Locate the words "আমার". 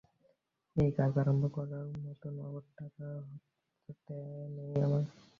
4.85-5.03